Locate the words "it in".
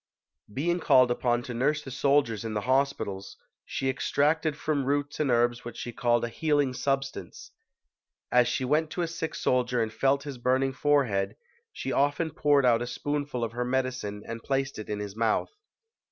14.79-14.97